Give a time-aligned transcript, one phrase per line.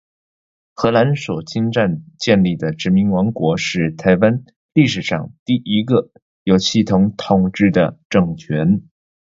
[0.73, 4.43] 荷兰所侵占建立的殖民王国，是台湾
[4.73, 6.09] 历史上第一个
[6.43, 8.81] 有系统统治的政权。